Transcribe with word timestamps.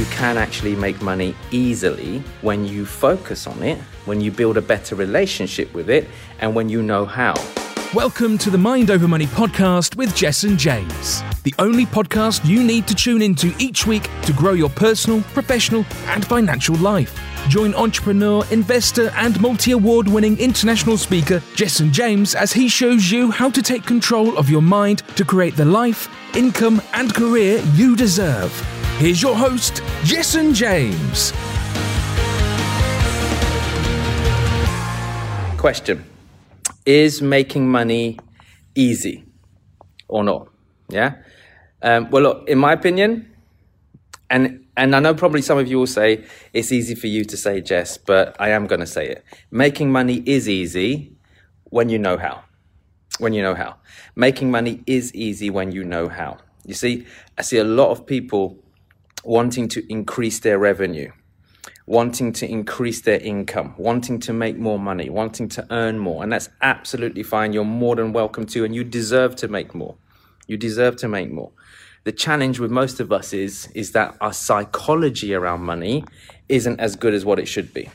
you 0.00 0.06
can 0.06 0.38
actually 0.38 0.74
make 0.74 1.02
money 1.02 1.34
easily 1.50 2.20
when 2.40 2.64
you 2.64 2.86
focus 2.86 3.46
on 3.46 3.62
it, 3.62 3.76
when 4.06 4.18
you 4.18 4.30
build 4.30 4.56
a 4.56 4.62
better 4.62 4.94
relationship 4.94 5.70
with 5.74 5.90
it, 5.90 6.08
and 6.38 6.54
when 6.54 6.70
you 6.70 6.82
know 6.82 7.04
how. 7.04 7.34
Welcome 7.92 8.38
to 8.38 8.48
the 8.48 8.56
Mind 8.56 8.90
Over 8.90 9.06
Money 9.06 9.26
podcast 9.26 9.96
with 9.96 10.14
Jessen 10.14 10.56
James, 10.56 11.22
the 11.42 11.54
only 11.58 11.84
podcast 11.84 12.46
you 12.46 12.64
need 12.64 12.88
to 12.88 12.94
tune 12.94 13.20
into 13.20 13.52
each 13.58 13.86
week 13.86 14.08
to 14.22 14.32
grow 14.32 14.52
your 14.54 14.70
personal, 14.70 15.20
professional, 15.34 15.84
and 16.06 16.26
financial 16.26 16.76
life. 16.76 17.20
Join 17.48 17.74
entrepreneur, 17.74 18.42
investor, 18.50 19.10
and 19.16 19.38
multi 19.38 19.72
award 19.72 20.08
winning 20.08 20.38
international 20.38 20.96
speaker 20.96 21.40
Jessen 21.56 21.92
James 21.92 22.34
as 22.34 22.54
he 22.54 22.70
shows 22.70 23.10
you 23.10 23.30
how 23.30 23.50
to 23.50 23.60
take 23.60 23.84
control 23.84 24.38
of 24.38 24.48
your 24.48 24.62
mind 24.62 25.02
to 25.16 25.26
create 25.26 25.56
the 25.56 25.66
life, 25.66 26.08
income, 26.34 26.80
and 26.94 27.14
career 27.14 27.62
you 27.74 27.96
deserve. 27.96 28.79
Here's 29.00 29.22
your 29.22 29.34
host, 29.34 29.76
Jessen 30.02 30.54
James. 30.54 31.32
Question 35.58 36.04
Is 36.84 37.22
making 37.22 37.66
money 37.66 38.18
easy 38.74 39.24
or 40.06 40.22
not? 40.22 40.48
Yeah? 40.90 41.14
Um, 41.80 42.10
well, 42.10 42.24
look, 42.24 42.46
in 42.46 42.58
my 42.58 42.74
opinion, 42.74 43.34
and 44.28 44.66
and 44.76 44.94
I 44.94 45.00
know 45.00 45.14
probably 45.14 45.40
some 45.40 45.56
of 45.56 45.66
you 45.66 45.78
will 45.78 45.86
say 45.86 46.26
it's 46.52 46.70
easy 46.70 46.94
for 46.94 47.06
you 47.06 47.24
to 47.24 47.38
say, 47.38 47.62
Jess, 47.62 47.96
but 47.96 48.36
I 48.38 48.50
am 48.50 48.66
going 48.66 48.80
to 48.80 48.86
say 48.86 49.08
it. 49.08 49.24
Making 49.50 49.90
money 49.90 50.22
is 50.26 50.46
easy 50.46 51.16
when 51.70 51.88
you 51.88 51.98
know 51.98 52.18
how. 52.18 52.42
When 53.18 53.32
you 53.32 53.40
know 53.40 53.54
how. 53.54 53.76
Making 54.14 54.50
money 54.50 54.82
is 54.86 55.14
easy 55.14 55.48
when 55.48 55.72
you 55.72 55.84
know 55.84 56.10
how. 56.10 56.36
You 56.66 56.74
see, 56.74 57.06
I 57.38 57.40
see 57.40 57.56
a 57.56 57.64
lot 57.64 57.92
of 57.92 58.04
people 58.04 58.58
wanting 59.24 59.68
to 59.68 59.92
increase 59.92 60.40
their 60.40 60.58
revenue, 60.58 61.10
wanting 61.86 62.32
to 62.32 62.48
increase 62.48 63.00
their 63.02 63.20
income, 63.20 63.74
wanting 63.76 64.18
to 64.20 64.32
make 64.32 64.56
more 64.56 64.78
money, 64.78 65.10
wanting 65.10 65.48
to 65.48 65.66
earn 65.70 65.98
more. 65.98 66.22
And 66.22 66.32
that's 66.32 66.48
absolutely 66.62 67.22
fine. 67.22 67.52
You're 67.52 67.64
more 67.64 67.96
than 67.96 68.12
welcome 68.12 68.46
to, 68.46 68.64
and 68.64 68.74
you 68.74 68.84
deserve 68.84 69.36
to 69.36 69.48
make 69.48 69.74
more. 69.74 69.96
You 70.46 70.56
deserve 70.56 70.96
to 70.96 71.08
make 71.08 71.30
more 71.30 71.52
the 72.04 72.12
challenge 72.12 72.58
with 72.58 72.70
most 72.70 73.00
of 73.00 73.12
us 73.12 73.32
is 73.32 73.68
is 73.74 73.92
that 73.92 74.16
our 74.20 74.32
psychology 74.32 75.34
around 75.34 75.60
money 75.60 76.04
isn't 76.48 76.80
as 76.80 76.96
good 76.96 77.14
as 77.14 77.24
what 77.24 77.38
it 77.38 77.46
should 77.46 77.72
be. 77.74 77.90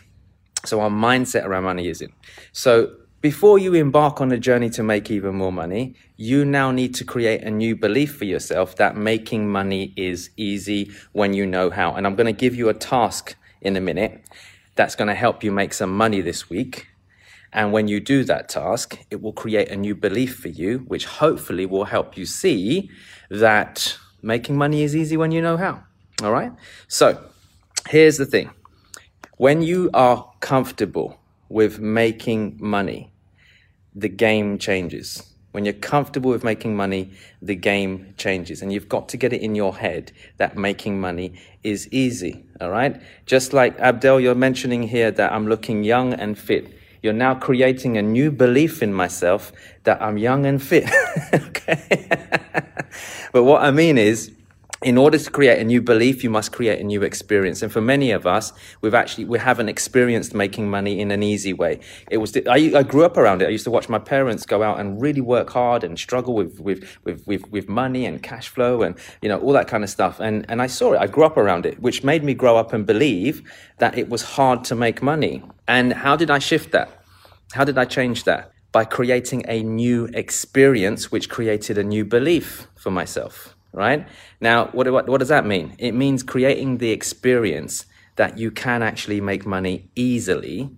So 0.66 0.82
our 0.82 0.90
mindset 0.90 1.46
around 1.46 1.64
money 1.64 1.88
isn't. 1.88 2.14
So 2.52 2.96
before 3.26 3.58
you 3.58 3.74
embark 3.74 4.22
on 4.22 4.32
a 4.32 4.38
journey 4.38 4.70
to 4.70 4.84
make 4.84 5.10
even 5.10 5.34
more 5.34 5.52
money, 5.52 5.96
you 6.16 6.46
now 6.46 6.70
need 6.70 6.94
to 6.94 7.04
create 7.04 7.42
a 7.42 7.50
new 7.50 7.76
belief 7.76 8.16
for 8.16 8.26
yourself 8.26 8.76
that 8.76 8.96
making 8.96 9.50
money 9.50 9.92
is 9.96 10.30
easy 10.38 10.92
when 11.12 11.34
you 11.34 11.44
know 11.44 11.72
how. 11.72 11.96
And 11.96 12.06
I'm 12.06 12.14
going 12.14 12.28
to 12.28 12.40
give 12.44 12.54
you 12.54 12.70
a 12.70 12.74
task 12.76 13.36
in 13.62 13.76
a 13.76 13.82
minute 13.82 14.24
that's 14.76 14.94
going 14.94 15.08
to 15.08 15.16
help 15.16 15.44
you 15.44 15.52
make 15.52 15.74
some 15.74 15.90
money 15.98 16.22
this 16.22 16.52
week. 16.52 16.86
And 17.52 17.74
when 17.74 17.88
you 17.88 18.00
do 18.00 18.24
that 18.26 18.48
task, 18.48 19.00
it 19.10 19.24
will 19.24 19.34
create 19.34 19.72
a 19.72 19.76
new 19.76 19.96
belief 19.96 20.36
for 20.36 20.50
you, 20.50 20.86
which 20.88 21.08
hopefully 21.08 21.66
will 21.66 21.86
help 21.86 22.16
you 22.16 22.28
see 22.28 22.92
that 23.32 23.98
making 24.22 24.56
money 24.56 24.84
is 24.84 24.96
easy 24.96 25.18
when 25.18 25.32
you 25.32 25.42
know 25.42 25.58
how. 25.58 25.82
All 26.22 26.32
right? 26.32 26.52
So 26.88 27.26
here's 27.90 28.18
the 28.18 28.28
thing 28.28 28.52
when 29.38 29.64
you 29.64 29.90
are 29.96 30.32
comfortable 30.42 31.20
with 31.50 31.80
making 31.80 32.58
money, 32.60 33.12
the 33.96 34.10
game 34.10 34.58
changes. 34.58 35.24
When 35.52 35.64
you're 35.64 35.74
comfortable 35.74 36.32
with 36.32 36.44
making 36.44 36.76
money, 36.76 37.12
the 37.42 37.56
game 37.56 38.14
changes. 38.18 38.62
And 38.62 38.74
you've 38.74 38.90
got 38.90 39.08
to 39.10 39.18
get 39.18 39.32
it 39.32 39.42
in 39.42 39.56
your 39.56 39.78
head 39.78 40.12
that 40.36 40.58
making 40.58 41.00
money 41.00 41.40
is 41.64 41.88
easy. 41.94 42.44
All 42.60 42.70
right? 42.70 43.02
Just 43.26 43.54
like 43.54 43.80
Abdel, 43.80 44.20
you're 44.20 44.36
mentioning 44.36 44.84
here 44.84 45.12
that 45.12 45.32
I'm 45.32 45.48
looking 45.48 45.86
young 45.86 46.14
and 46.14 46.38
fit. 46.38 46.78
You're 47.02 47.14
now 47.14 47.36
creating 47.36 47.98
a 47.98 48.02
new 48.02 48.32
belief 48.32 48.84
in 48.84 48.94
myself 48.94 49.54
that 49.84 50.02
I'm 50.02 50.18
young 50.18 50.46
and 50.46 50.62
fit. 50.62 50.90
okay? 51.34 52.10
but 53.32 53.44
what 53.44 53.62
I 53.62 53.72
mean 53.72 53.98
is, 53.98 54.32
in 54.84 54.98
order 54.98 55.18
to 55.18 55.32
create 55.32 55.60
a 55.60 55.64
new 55.64 55.82
belief, 55.82 56.24
you 56.24 56.30
must 56.30 56.52
create 56.52 56.80
a 56.80 56.84
new 56.84 57.02
experience. 57.02 57.62
And 57.62 57.72
for 57.72 57.82
many 57.82 58.12
of 58.12 58.28
us, 58.28 58.52
we've 58.82 58.94
actually 58.94 59.26
we 59.26 59.40
haven't 59.40 59.70
experienced 59.70 60.34
making 60.34 60.70
money 60.70 61.00
in 61.00 61.12
an 61.12 61.24
easy 61.24 61.54
way. 61.54 61.80
It 62.12 62.18
was 62.18 62.36
I, 62.36 62.72
I, 62.76 62.84
grew 62.84 63.06
up 63.06 63.16
around 63.16 63.42
it. 63.42 63.48
I 63.48 63.52
used 63.52 63.64
to 63.64 63.72
watch 63.72 63.88
my 63.88 64.00
parents 64.00 64.46
go 64.46 64.64
out 64.64 64.80
and 64.80 65.02
really 65.02 65.22
work 65.22 65.50
hard 65.50 65.84
and 65.84 65.98
struggle 65.98 66.34
with 66.34 66.60
with 66.60 66.98
with 67.06 67.26
with, 67.26 67.50
with 67.50 67.70
money 67.70 68.06
and 68.06 68.22
cash 68.22 68.50
flow 68.50 68.82
and 68.82 68.98
you 69.22 69.30
know 69.30 69.40
all 69.40 69.54
that 69.54 69.68
kind 69.68 69.84
of 69.84 69.90
stuff. 69.90 70.20
And 70.20 70.46
and 70.50 70.62
I 70.62 70.68
saw 70.68 70.94
it. 70.94 71.00
I 71.00 71.08
grew 71.08 71.24
up 71.24 71.38
around 71.38 71.66
it, 71.66 71.82
which 71.82 72.04
made 72.04 72.24
me 72.24 72.34
grow 72.34 72.58
up 72.58 72.74
and 72.74 72.86
believe 72.86 73.44
that 73.78 73.98
it 73.98 74.10
was 74.10 74.24
hard 74.24 74.64
to 74.66 74.76
make 74.76 75.02
money. 75.02 75.42
And 75.68 75.94
how 75.94 76.16
did 76.16 76.30
I 76.30 76.40
shift 76.40 76.72
that? 76.74 76.90
How 77.54 77.64
did 77.64 77.78
I 77.78 77.86
change 77.86 78.26
that? 78.26 78.52
By 78.74 78.84
creating 78.84 79.46
a 79.48 79.64
new 79.64 80.10
experience, 80.14 81.12
which 81.12 81.30
created 81.30 81.78
a 81.78 81.84
new 81.84 82.04
belief 82.04 82.68
for 82.76 82.92
myself, 82.92 83.55
right? 83.76 84.08
Now, 84.42 84.68
what, 84.68 84.92
what, 84.92 85.08
what 85.08 85.20
does 85.20 85.30
that 85.30 85.46
mean? 85.46 85.76
It 85.78 85.92
means 85.92 86.24
creating 86.24 86.78
the 86.78 86.92
experience 86.92 87.86
that 88.16 88.38
you 88.38 88.50
can 88.50 88.82
actually 88.82 89.22
make 89.22 89.46
money 89.46 89.90
easily 89.96 90.70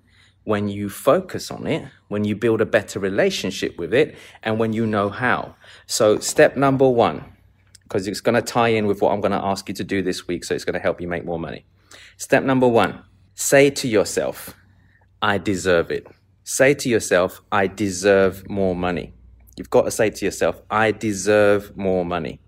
when 0.44 0.70
you 0.70 0.90
focus 0.90 1.52
on 1.52 1.68
it, 1.68 1.86
when 2.08 2.24
you 2.24 2.36
build 2.36 2.62
a 2.62 2.66
better 2.66 3.00
relationship 3.00 3.78
with 3.78 3.94
it, 3.94 4.18
and 4.44 4.58
when 4.58 4.74
you 4.74 4.88
know 4.88 5.10
how. 5.10 5.56
So, 5.86 6.20
step 6.20 6.56
number 6.56 6.88
one, 6.88 7.24
because 7.84 8.08
it's 8.08 8.22
going 8.22 8.36
to 8.36 8.42
tie 8.42 8.70
in 8.70 8.88
with 8.88 9.02
what 9.02 9.12
I'm 9.12 9.22
going 9.22 9.34
to 9.34 9.44
ask 9.44 9.68
you 9.68 9.76
to 9.76 9.84
do 9.84 10.02
this 10.02 10.28
week, 10.28 10.44
so 10.44 10.56
it's 10.56 10.66
going 10.66 10.74
to 10.74 10.80
help 10.80 11.00
you 11.00 11.08
make 11.08 11.26
more 11.26 11.40
money. 11.40 11.66
Step 12.18 12.44
number 12.44 12.68
one 12.68 13.04
say 13.36 13.70
to 13.70 13.88
yourself, 13.88 14.56
I 15.22 15.38
deserve 15.38 15.92
it. 15.92 16.08
Say 16.44 16.74
to 16.74 16.90
yourself, 16.90 17.42
I 17.52 17.68
deserve 17.68 18.50
more 18.50 18.76
money. 18.76 19.14
You've 19.58 19.70
got 19.70 19.84
to 19.84 19.92
say 19.92 20.10
to 20.10 20.26
yourself, 20.26 20.62
I 20.72 20.92
deserve 20.92 21.76
more 21.78 22.06
money. 22.06 22.40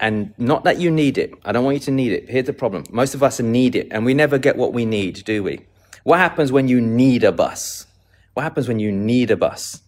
And 0.00 0.34
not 0.38 0.64
that 0.64 0.78
you 0.78 0.90
need 0.90 1.18
it. 1.18 1.32
I 1.44 1.52
don't 1.52 1.64
want 1.64 1.76
you 1.76 1.80
to 1.80 1.90
need 1.90 2.12
it. 2.12 2.28
Here's 2.28 2.46
the 2.46 2.52
problem. 2.52 2.84
Most 2.90 3.14
of 3.14 3.22
us 3.22 3.40
need 3.40 3.76
it, 3.76 3.88
and 3.90 4.04
we 4.04 4.14
never 4.14 4.38
get 4.38 4.56
what 4.56 4.72
we 4.72 4.84
need, 4.84 5.24
do 5.24 5.42
we? 5.42 5.60
What 6.02 6.18
happens 6.18 6.52
when 6.52 6.68
you 6.68 6.80
need 6.80 7.24
a 7.24 7.32
bus? 7.32 7.86
What 8.34 8.42
happens 8.42 8.68
when 8.68 8.78
you 8.78 8.90
need 8.92 9.30
a 9.30 9.36
bus? 9.36 9.80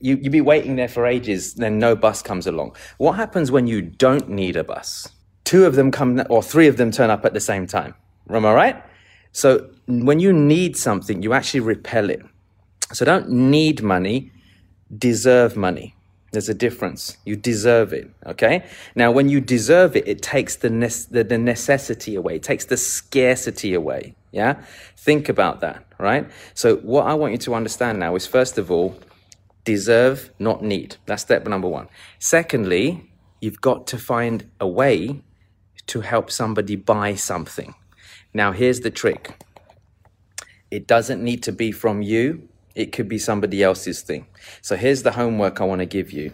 You, 0.00 0.16
you 0.16 0.30
be 0.30 0.40
waiting 0.40 0.76
there 0.76 0.88
for 0.88 1.06
ages, 1.06 1.54
then 1.54 1.78
no 1.78 1.96
bus 1.96 2.22
comes 2.22 2.46
along. 2.46 2.76
What 2.98 3.12
happens 3.12 3.50
when 3.50 3.66
you 3.66 3.82
don't 3.82 4.28
need 4.28 4.56
a 4.56 4.64
bus? 4.64 5.08
Two 5.44 5.64
of 5.64 5.74
them 5.74 5.90
come, 5.90 6.22
or 6.28 6.42
three 6.42 6.68
of 6.68 6.76
them 6.76 6.90
turn 6.90 7.10
up 7.10 7.24
at 7.24 7.32
the 7.32 7.40
same 7.40 7.66
time. 7.66 7.94
Am 8.30 8.44
I 8.44 8.52
right? 8.52 8.82
So 9.32 9.70
when 9.86 10.20
you 10.20 10.32
need 10.32 10.76
something, 10.76 11.22
you 11.22 11.32
actually 11.32 11.60
repel 11.60 12.10
it. 12.10 12.22
So 12.92 13.04
don't 13.04 13.30
need 13.30 13.82
money, 13.82 14.30
deserve 14.96 15.56
money. 15.56 15.96
There's 16.32 16.48
a 16.48 16.54
difference. 16.54 17.18
You 17.24 17.36
deserve 17.36 17.92
it. 17.92 18.10
Okay. 18.26 18.64
Now, 18.94 19.12
when 19.12 19.28
you 19.28 19.40
deserve 19.40 19.94
it, 19.96 20.08
it 20.08 20.22
takes 20.22 20.56
the, 20.56 20.70
ne- 20.70 21.06
the, 21.10 21.22
the 21.24 21.38
necessity 21.38 22.14
away. 22.14 22.36
It 22.36 22.42
takes 22.42 22.64
the 22.64 22.78
scarcity 22.78 23.74
away. 23.74 24.16
Yeah. 24.32 24.64
Think 24.96 25.28
about 25.28 25.60
that. 25.60 25.84
Right. 25.98 26.28
So 26.54 26.76
what 26.76 27.06
I 27.06 27.14
want 27.14 27.32
you 27.32 27.38
to 27.38 27.54
understand 27.54 28.00
now 28.00 28.16
is 28.16 28.26
first 28.26 28.56
of 28.58 28.70
all, 28.70 28.98
deserve, 29.64 30.30
not 30.38 30.62
need. 30.62 30.96
That's 31.06 31.22
step 31.22 31.46
number 31.46 31.68
one. 31.68 31.88
Secondly, 32.18 33.10
you've 33.40 33.60
got 33.60 33.86
to 33.88 33.98
find 33.98 34.50
a 34.58 34.66
way 34.66 35.22
to 35.88 36.00
help 36.00 36.30
somebody 36.30 36.76
buy 36.76 37.14
something. 37.14 37.74
Now, 38.32 38.52
here's 38.52 38.80
the 38.80 38.90
trick. 38.90 39.38
It 40.70 40.86
doesn't 40.86 41.22
need 41.22 41.42
to 41.42 41.52
be 41.52 41.70
from 41.70 42.00
you. 42.00 42.48
It 42.74 42.92
could 42.92 43.08
be 43.08 43.18
somebody 43.18 43.62
else's 43.62 44.00
thing. 44.02 44.26
So 44.60 44.76
here's 44.76 45.02
the 45.02 45.12
homework 45.12 45.60
I 45.60 45.64
want 45.64 45.80
to 45.80 45.86
give 45.86 46.12
you. 46.12 46.32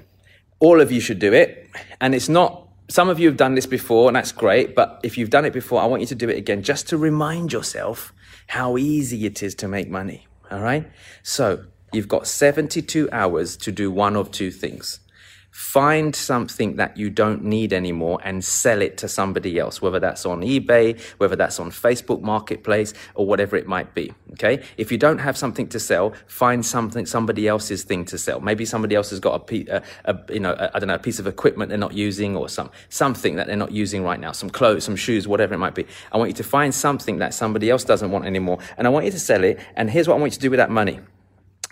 All 0.61 0.81
of 0.81 0.91
you 0.93 1.01
should 1.01 1.19
do 1.19 1.33
it. 1.33 1.69
And 2.01 2.15
it's 2.15 2.29
not, 2.29 2.69
some 2.89 3.09
of 3.09 3.19
you 3.19 3.29
have 3.29 3.37
done 3.37 3.55
this 3.55 3.67
before, 3.67 4.09
and 4.09 4.17
that's 4.17 4.33
great. 4.33 4.75
But 4.75 5.01
if 5.03 5.19
you've 5.19 5.31
done 5.31 5.45
it 5.45 5.53
before, 5.53 5.81
I 5.81 5.87
want 5.87 6.01
you 6.01 6.07
to 6.09 6.15
do 6.15 6.29
it 6.29 6.37
again 6.37 6.63
just 6.63 6.89
to 6.89 6.97
remind 6.97 7.53
yourself 7.53 8.13
how 8.49 8.77
easy 8.77 9.27
it 9.27 9.43
is 9.43 9.55
to 9.57 9.69
make 9.69 9.89
money. 9.89 10.27
All 10.51 10.61
right. 10.61 10.91
So 11.23 11.65
you've 11.93 12.09
got 12.09 12.27
72 12.27 13.09
hours 13.13 13.57
to 13.59 13.73
do 13.73 13.91
one 13.91 14.17
of 14.17 14.31
two 14.31 14.51
things 14.51 15.01
find 15.51 16.15
something 16.15 16.77
that 16.77 16.97
you 16.97 17.11
don't 17.11 17.43
need 17.43 17.73
anymore 17.73 18.21
and 18.23 18.45
sell 18.45 18.81
it 18.83 18.97
to 18.99 19.09
somebody 19.09 19.59
else, 19.59 19.83
whether 19.83 19.99
that's 19.99 20.25
on 20.27 20.41
eBay, 20.41 21.01
whether 21.19 21.37
that's 21.37 21.59
on 21.59 21.71
Facebook 21.71 22.21
Marketplace, 22.21 22.95
or 23.15 23.27
whatever 23.27 23.57
it 23.57 23.67
might 23.67 23.95
be. 23.95 24.13
Okay. 24.33 24.63
If 24.77 24.93
you 24.93 24.99
don't 24.99 25.19
have 25.19 25.37
something 25.37 25.69
to 25.69 25.81
sell, 25.81 26.15
find 26.27 26.65
something, 26.65 27.07
somebody 27.07 27.49
else's 27.49 27.83
thing 27.83 28.05
to 28.07 28.19
sell. 28.19 28.41
Maybe 28.41 28.65
somebody 28.65 28.95
else 28.95 29.11
has 29.11 29.21
got 29.21 29.51
a, 29.51 29.55
a, 29.55 29.77
uh, 29.77 29.81
a 30.05 30.33
you 30.33 30.41
know, 30.41 30.55
I 30.75 30.79
don't 30.79 30.89
know, 30.89 30.95
a 30.95 30.99
piece 30.99 31.19
of 31.19 31.27
equipment 31.27 31.71
they're 31.71 31.79
not 31.79 31.95
using 31.95 32.37
or 32.37 32.49
some, 32.49 32.71
something 32.89 33.37
that 33.37 33.47
they're 33.47 33.57
not 33.57 33.73
using 33.73 34.05
right 34.05 34.21
now, 34.21 34.33
some 34.33 34.51
clothes, 34.51 34.85
some 34.85 34.97
shoes, 34.97 35.27
whatever 35.27 35.55
it 35.55 35.59
might 35.59 35.75
be. 35.75 35.87
I 36.13 36.19
want 36.19 36.31
you 36.31 36.35
to 36.35 36.45
find 36.45 36.75
something 36.75 37.19
that 37.19 37.35
somebody 37.35 37.71
else 37.71 37.85
doesn't 37.85 38.11
want 38.11 38.27
anymore. 38.27 38.59
And 38.77 38.87
I 38.87 38.91
want 38.91 39.07
you 39.07 39.13
to 39.13 39.21
sell 39.21 39.45
it. 39.45 39.59
And 39.77 39.91
here's 39.91 40.09
what 40.09 40.15
I 40.15 40.19
want 40.19 40.33
you 40.33 40.37
to 40.37 40.41
do 40.41 40.51
with 40.51 40.59
that 40.59 40.71
money. 40.71 41.01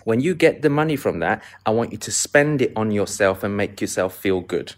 When 0.07 0.21
you 0.21 0.35
get 0.35 0.61
the 0.61 0.69
money 0.69 0.95
from 0.95 1.19
that, 1.19 1.43
I 1.65 1.71
want 1.71 1.91
you 1.91 1.97
to 1.97 2.11
spend 2.13 2.61
it 2.61 2.71
on 2.77 2.91
yourself 2.91 3.43
and 3.43 3.57
make 3.57 3.81
yourself 3.81 4.15
feel 4.15 4.39
good. 4.39 4.75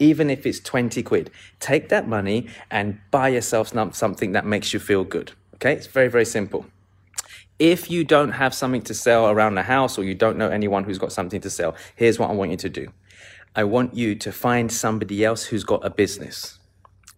even 0.00 0.28
if 0.28 0.44
it's 0.44 0.58
20 0.58 1.04
quid. 1.04 1.30
Take 1.60 1.88
that 1.90 2.08
money 2.08 2.48
and 2.68 2.98
buy 3.12 3.28
yourself 3.28 3.68
something 3.94 4.32
that 4.32 4.44
makes 4.44 4.72
you 4.74 4.80
feel 4.80 5.04
good. 5.04 5.30
Okay, 5.54 5.72
it's 5.74 5.86
very, 5.86 6.08
very 6.08 6.24
simple. 6.24 6.66
If 7.60 7.92
you 7.92 8.02
don't 8.02 8.32
have 8.32 8.52
something 8.54 8.82
to 8.82 8.94
sell 8.94 9.30
around 9.30 9.54
the 9.54 9.62
house 9.62 9.98
or 9.98 10.02
you 10.02 10.16
don't 10.16 10.36
know 10.36 10.48
anyone 10.48 10.82
who's 10.82 10.98
got 10.98 11.12
something 11.12 11.40
to 11.42 11.50
sell, 11.50 11.76
here's 11.94 12.18
what 12.18 12.30
I 12.30 12.32
want 12.32 12.50
you 12.50 12.56
to 12.56 12.68
do. 12.68 12.88
I 13.54 13.62
want 13.62 13.94
you 13.94 14.16
to 14.16 14.32
find 14.32 14.72
somebody 14.72 15.24
else 15.24 15.44
who's 15.44 15.62
got 15.62 15.86
a 15.86 15.90
business. 15.90 16.58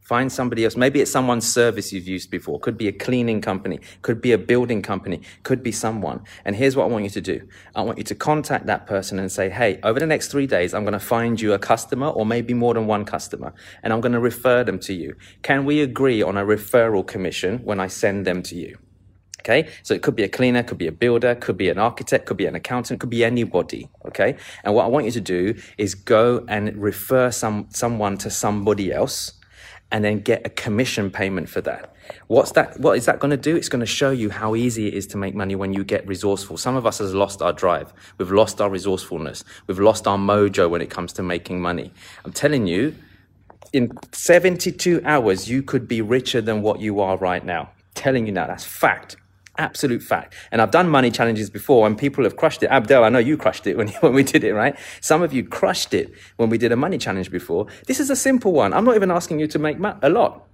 Find 0.05 0.31
somebody 0.31 0.65
else. 0.65 0.77
Maybe 0.77 1.01
it's 1.01 1.11
someone's 1.11 1.51
service 1.51 1.91
you've 1.91 2.07
used 2.07 2.31
before. 2.31 2.61
Could 2.61 2.77
be 2.77 2.89
a 2.89 2.93
cleaning 2.93 3.41
company. 3.41 3.81
Could 4.03 4.21
be 4.21 4.33
a 4.33 4.39
building 4.39 4.83
company. 4.83 5.23
Could 5.45 5.63
be 5.63 5.73
someone. 5.73 6.23
And 6.45 6.55
here's 6.55 6.77
what 6.77 6.85
I 6.85 6.89
want 6.89 7.05
you 7.05 7.11
to 7.11 7.23
do. 7.23 7.49
I 7.75 7.81
want 7.81 7.97
you 7.97 8.05
to 8.05 8.15
contact 8.15 8.67
that 8.67 8.87
person 8.87 9.19
and 9.19 9.33
say, 9.33 9.49
Hey, 9.49 9.81
over 9.83 9.99
the 9.99 10.07
next 10.07 10.29
three 10.29 10.47
days, 10.47 10.75
I'm 10.75 10.85
going 10.85 10.93
to 10.93 10.99
find 11.01 11.41
you 11.41 11.55
a 11.55 11.59
customer 11.59 12.09
or 12.09 12.27
maybe 12.27 12.53
more 12.53 12.75
than 12.75 12.87
one 12.87 13.07
customer 13.07 13.55
and 13.83 13.95
I'm 13.95 14.03
going 14.03 14.13
to 14.13 14.21
refer 14.21 14.63
them 14.63 14.79
to 14.81 14.93
you. 14.93 15.17
Can 15.41 15.65
we 15.65 15.81
agree 15.81 16.23
on 16.23 16.37
a 16.37 16.45
referral 16.45 17.07
commission 17.07 17.61
when 17.65 17.81
I 17.81 17.87
send 17.87 18.27
them 18.27 18.43
to 18.43 18.57
you? 18.57 18.77
Okay. 19.41 19.71
So 19.83 19.95
it 19.95 20.03
could 20.03 20.17
be 20.17 20.23
a 20.23 20.29
cleaner, 20.29 20.63
could 20.63 20.79
be 20.79 20.87
a 20.87 20.93
builder, 20.93 21.35
could 21.35 21.57
be 21.57 21.71
an 21.71 21.79
architect, 21.79 22.27
could 22.27 22.37
be 22.37 22.47
an 22.47 22.55
accountant, 22.55 23.01
could 23.01 23.11
be 23.11 23.25
anybody. 23.25 23.89
Okay. 24.07 24.37
And 24.65 24.75
what 24.75 24.85
I 24.85 24.89
want 24.89 25.07
you 25.07 25.13
to 25.13 25.21
do 25.23 25.55
is 25.79 25.95
go 25.95 26.45
and 26.47 26.77
refer 26.77 27.31
some, 27.31 27.69
someone 27.71 28.19
to 28.19 28.29
somebody 28.29 28.93
else 28.93 29.33
and 29.91 30.05
then 30.05 30.21
get 30.21 30.45
a 30.45 30.51
commission 30.51 31.11
payment 31.11 31.49
for 31.49 31.61
that. 31.63 31.95
What's 32.27 32.53
that? 32.53 32.79
What 32.81 32.97
is 32.97 33.07
that 33.07 33.21
going 33.21 33.31
to 33.31 33.37
do? 33.37 33.57
It's 33.57 33.69
going 33.69 33.81
to 33.81 33.87
show 33.87 34.11
you 34.11 34.31
how 34.31 34.55
easy 34.55 34.89
it 34.89 34.95
is 34.95 35.07
to 35.09 35.17
make 35.17 35.35
money 35.35 35.55
when 35.55 35.73
you 35.73 35.85
get 35.85 36.07
resourceful. 36.07 36.57
Some 36.57 36.77
of 36.77 36.87
us 36.87 36.99
has 36.99 37.15
lost 37.15 37.41
our 37.43 37.53
drive. 37.53 37.93
We've 38.19 38.31
lost 38.31 38.61
our 38.61 38.69
resourcefulness. 38.69 39.45
We've 39.67 39.79
lost 39.79 40.07
our 40.07 40.19
mojo 40.19 40.69
when 40.69 40.81
it 40.83 40.91
comes 40.91 41.13
to 41.15 41.23
making 41.23 41.61
money. 41.61 41.93
I'm 42.25 42.33
telling 42.33 42.67
you, 42.67 42.95
in 43.73 43.93
72 44.13 45.03
hours, 45.05 45.49
you 45.49 45.63
could 45.63 45.89
be 45.89 46.01
richer 46.03 46.41
than 46.41 46.63
what 46.63 46.81
you 46.81 47.01
are 47.01 47.17
right 47.17 47.45
now. 47.45 47.71
telling 47.95 48.27
you 48.27 48.33
now, 48.33 48.47
that's 48.47 48.65
fact. 48.65 49.17
Absolute 49.57 50.03
fact. 50.03 50.35
And 50.51 50.61
I've 50.61 50.73
done 50.73 50.89
money 50.89 51.11
challenges 51.11 51.49
before 51.49 51.87
and 51.87 51.97
people 51.97 52.25
have 52.25 52.37
crushed 52.37 52.63
it. 52.63 52.67
Abdel, 52.67 53.05
I 53.05 53.09
know 53.09 53.19
you 53.19 53.37
crushed 53.37 53.67
it 53.67 53.77
when, 53.77 53.89
when 54.01 54.13
we 54.13 54.23
did 54.23 54.45
it, 54.45 54.53
right? 54.53 54.77
Some 55.01 55.23
of 55.23 55.33
you 55.33 55.45
crushed 55.45 55.95
it 55.95 56.13
when 56.37 56.51
we 56.51 56.59
did 56.59 56.73
a 56.73 56.77
money 56.77 56.99
challenge 56.99 57.31
before. 57.31 57.67
This 57.87 58.01
is 58.01 58.11
a 58.11 58.17
simple 58.17 58.53
one. 58.53 58.73
I'm 58.73 58.85
not 58.85 58.97
even 58.97 59.11
asking 59.11 59.41
you 59.41 59.47
to 59.49 59.59
make 59.59 59.79
a 60.03 60.09
lot. 60.09 60.47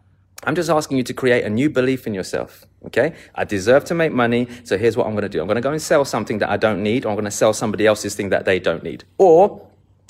I'm 0.44 0.54
just 0.54 0.70
asking 0.70 0.96
you 0.96 1.02
to 1.04 1.12
create 1.12 1.44
a 1.44 1.50
new 1.50 1.68
belief 1.68 2.06
in 2.06 2.14
yourself. 2.14 2.66
Okay. 2.86 3.14
I 3.34 3.44
deserve 3.44 3.84
to 3.86 3.94
make 3.94 4.12
money. 4.12 4.48
So 4.64 4.78
here's 4.78 4.96
what 4.96 5.06
I'm 5.06 5.12
going 5.12 5.22
to 5.22 5.28
do. 5.28 5.40
I'm 5.40 5.46
going 5.46 5.56
to 5.56 5.62
go 5.62 5.72
and 5.72 5.82
sell 5.82 6.04
something 6.04 6.38
that 6.38 6.48
I 6.48 6.56
don't 6.56 6.82
need, 6.82 7.04
or 7.04 7.10
I'm 7.10 7.14
going 7.14 7.24
to 7.26 7.30
sell 7.30 7.52
somebody 7.52 7.86
else's 7.86 8.14
thing 8.14 8.30
that 8.30 8.46
they 8.46 8.58
don't 8.58 8.82
need. 8.82 9.04
Or 9.18 9.66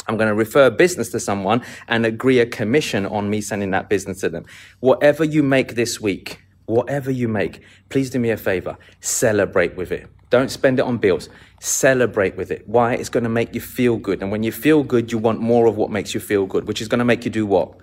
I'm 0.07 0.17
going 0.17 0.29
to 0.29 0.35
refer 0.35 0.71
business 0.71 1.11
to 1.11 1.21
someone 1.21 1.63
and 1.89 2.07
agree 2.07 2.39
a 2.39 2.47
commission 2.47 3.07
on 3.07 3.29
me 3.29 3.41
sending 3.41 3.71
that 3.73 3.89
business 3.89 4.21
to 4.21 4.29
them. 4.29 4.45
Whatever 4.81 5.25
you 5.25 5.43
make 5.43 5.75
this 5.75 6.01
week, 6.01 6.43
whatever 6.70 7.11
you 7.11 7.28
make, 7.28 7.61
please 7.88 8.11
do 8.11 8.19
me 8.19 8.31
a 8.31 8.37
favor, 8.37 8.78
celebrate 9.00 9.76
with 9.76 9.93
it. 9.93 10.08
Don't 10.31 10.50
spend 10.50 10.78
it 10.78 10.82
on 10.82 10.99
bills. 10.99 11.28
Celebrate 11.61 12.37
with 12.37 12.52
it. 12.52 12.67
Why? 12.69 12.94
It's 12.94 13.08
going 13.08 13.25
to 13.25 13.28
make 13.28 13.52
you 13.52 13.61
feel 13.61 13.96
good. 13.96 14.22
And 14.22 14.31
when 14.31 14.44
you 14.44 14.52
feel 14.52 14.84
good, 14.84 15.11
you 15.11 15.19
want 15.19 15.40
more 15.40 15.67
of 15.67 15.76
what 15.76 15.90
makes 15.90 16.14
you 16.14 16.20
feel 16.20 16.46
good, 16.46 16.69
which 16.69 16.81
is 16.81 16.87
going 16.87 17.00
to 17.00 17.05
make 17.05 17.25
you 17.25 17.31
do 17.32 17.44
what? 17.44 17.76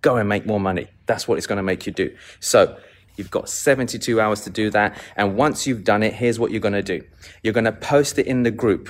Go 0.00 0.16
and 0.16 0.26
make 0.26 0.46
more 0.46 0.58
money. 0.58 0.88
That's 1.04 1.28
what 1.28 1.36
it's 1.36 1.46
going 1.46 1.58
to 1.58 1.62
make 1.62 1.86
you 1.86 1.92
do. 1.92 2.16
So, 2.40 2.76
You've 3.16 3.30
got 3.30 3.50
72 3.50 4.18
hours 4.18 4.42
to 4.42 4.50
do 4.50 4.70
that. 4.70 4.98
And 5.14 5.36
once 5.36 5.66
you've 5.66 5.84
done 5.84 6.02
it, 6.02 6.14
here's 6.14 6.38
what 6.38 6.52
you're 6.52 6.60
going 6.60 6.72
to 6.72 6.82
do. 6.82 7.02
You're 7.42 7.52
going 7.52 7.64
to 7.64 7.72
post 7.72 8.18
it 8.18 8.26
in 8.26 8.44
the 8.44 8.50
group 8.50 8.88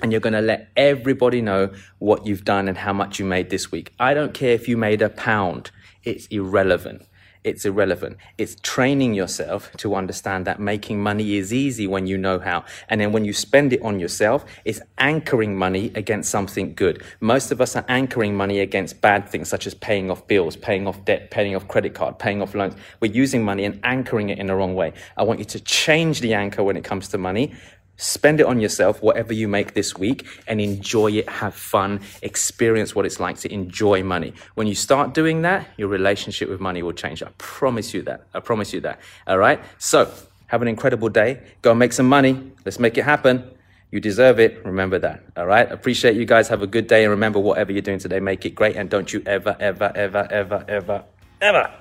and 0.00 0.10
you're 0.10 0.22
going 0.22 0.32
to 0.32 0.40
let 0.40 0.70
everybody 0.74 1.42
know 1.42 1.72
what 1.98 2.24
you've 2.24 2.44
done 2.44 2.68
and 2.68 2.78
how 2.78 2.94
much 2.94 3.18
you 3.18 3.26
made 3.26 3.50
this 3.50 3.70
week. 3.70 3.92
I 3.98 4.14
don't 4.14 4.32
care 4.32 4.52
if 4.52 4.68
you 4.68 4.78
made 4.78 5.02
a 5.02 5.10
pound. 5.10 5.70
It's 6.02 6.26
irrelevant 6.28 7.02
it's 7.44 7.64
irrelevant. 7.64 8.16
It's 8.36 8.56
training 8.62 9.14
yourself 9.14 9.70
to 9.78 9.94
understand 9.94 10.46
that 10.46 10.60
making 10.60 11.02
money 11.02 11.36
is 11.36 11.52
easy 11.52 11.86
when 11.86 12.06
you 12.06 12.18
know 12.18 12.38
how. 12.38 12.64
And 12.88 13.00
then 13.00 13.12
when 13.12 13.24
you 13.24 13.32
spend 13.32 13.72
it 13.72 13.82
on 13.82 14.00
yourself, 14.00 14.44
it's 14.64 14.80
anchoring 14.98 15.56
money 15.56 15.92
against 15.94 16.30
something 16.30 16.74
good. 16.74 17.02
Most 17.20 17.52
of 17.52 17.60
us 17.60 17.76
are 17.76 17.84
anchoring 17.88 18.36
money 18.36 18.60
against 18.60 19.00
bad 19.00 19.28
things 19.28 19.48
such 19.48 19.66
as 19.66 19.74
paying 19.74 20.10
off 20.10 20.26
bills, 20.26 20.56
paying 20.56 20.86
off 20.86 21.04
debt, 21.04 21.30
paying 21.30 21.54
off 21.54 21.68
credit 21.68 21.94
card, 21.94 22.18
paying 22.18 22.42
off 22.42 22.54
loans. 22.54 22.74
We're 23.00 23.12
using 23.12 23.44
money 23.44 23.64
and 23.64 23.80
anchoring 23.84 24.30
it 24.30 24.38
in 24.38 24.46
the 24.46 24.54
wrong 24.54 24.74
way. 24.74 24.92
I 25.16 25.22
want 25.22 25.38
you 25.38 25.44
to 25.46 25.60
change 25.60 26.20
the 26.20 26.34
anchor 26.34 26.62
when 26.62 26.76
it 26.76 26.84
comes 26.84 27.08
to 27.08 27.18
money 27.18 27.54
Spend 27.98 28.40
it 28.40 28.46
on 28.46 28.60
yourself, 28.60 29.02
whatever 29.02 29.32
you 29.32 29.48
make 29.48 29.74
this 29.74 29.98
week, 29.98 30.24
and 30.46 30.60
enjoy 30.60 31.08
it, 31.12 31.28
have 31.28 31.54
fun, 31.54 32.00
experience 32.22 32.94
what 32.94 33.04
it's 33.04 33.20
like 33.20 33.38
to 33.40 33.52
enjoy 33.52 34.02
money. 34.02 34.32
When 34.54 34.66
you 34.66 34.74
start 34.74 35.14
doing 35.14 35.42
that, 35.42 35.66
your 35.76 35.88
relationship 35.88 36.48
with 36.48 36.60
money 36.60 36.82
will 36.82 36.92
change. 36.92 37.22
I 37.22 37.30
promise 37.38 37.92
you 37.92 38.02
that. 38.02 38.26
I 38.32 38.40
promise 38.40 38.72
you 38.72 38.80
that. 38.82 39.00
All 39.26 39.38
right? 39.38 39.60
So, 39.78 40.10
have 40.46 40.62
an 40.62 40.68
incredible 40.68 41.08
day. 41.08 41.42
Go 41.60 41.74
make 41.74 41.92
some 41.92 42.08
money. 42.08 42.52
Let's 42.64 42.78
make 42.78 42.96
it 42.96 43.04
happen. 43.04 43.50
You 43.90 44.00
deserve 44.00 44.38
it. 44.38 44.64
Remember 44.64 44.98
that. 45.00 45.24
All 45.36 45.46
right? 45.46 45.70
Appreciate 45.70 46.16
you 46.16 46.24
guys. 46.24 46.48
Have 46.48 46.62
a 46.62 46.66
good 46.66 46.86
day. 46.86 47.02
And 47.04 47.10
remember, 47.10 47.38
whatever 47.38 47.72
you're 47.72 47.82
doing 47.82 47.98
today, 47.98 48.20
make 48.20 48.46
it 48.46 48.54
great. 48.54 48.76
And 48.76 48.88
don't 48.88 49.12
you 49.12 49.22
ever, 49.26 49.56
ever, 49.58 49.92
ever, 49.94 50.26
ever, 50.30 50.64
ever, 50.68 51.04
ever, 51.40 51.74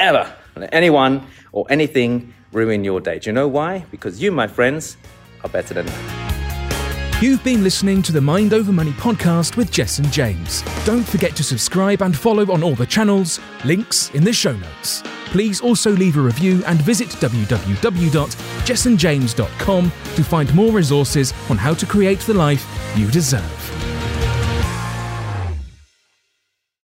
ever 0.00 0.34
let 0.56 0.72
anyone 0.72 1.26
or 1.52 1.66
anything 1.70 2.32
ruin 2.52 2.84
your 2.84 3.00
day. 3.00 3.18
Do 3.18 3.30
you 3.30 3.32
know 3.32 3.48
why? 3.48 3.84
Because 3.90 4.22
you, 4.22 4.32
my 4.32 4.46
friends, 4.46 4.96
are 5.44 5.50
better 5.50 5.74
than 5.74 5.86
that. 5.86 7.20
You've 7.22 7.44
been 7.44 7.62
listening 7.62 8.02
to 8.02 8.10
the 8.12 8.20
Mind 8.20 8.52
Over 8.52 8.72
Money 8.72 8.90
podcast 8.92 9.56
with 9.56 9.70
Jessen 9.70 10.10
James. 10.10 10.62
Don't 10.84 11.06
forget 11.06 11.36
to 11.36 11.44
subscribe 11.44 12.02
and 12.02 12.16
follow 12.16 12.50
on 12.52 12.64
all 12.64 12.74
the 12.74 12.86
channels, 12.86 13.38
links 13.64 14.10
in 14.10 14.24
the 14.24 14.32
show 14.32 14.52
notes. 14.52 15.02
Please 15.26 15.60
also 15.60 15.92
leave 15.92 16.16
a 16.16 16.20
review 16.20 16.64
and 16.66 16.82
visit 16.82 17.06
www.jessenjames.com 17.08 19.92
to 20.16 20.24
find 20.24 20.54
more 20.54 20.72
resources 20.72 21.32
on 21.48 21.56
how 21.56 21.72
to 21.74 21.86
create 21.86 22.18
the 22.20 22.34
life 22.34 22.66
you 22.96 23.08
deserve. 23.10 23.63